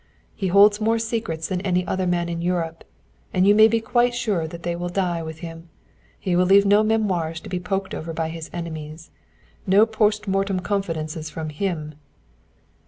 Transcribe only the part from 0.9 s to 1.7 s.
secrets than